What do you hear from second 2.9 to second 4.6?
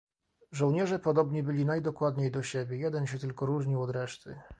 się tylko różnił od reszty."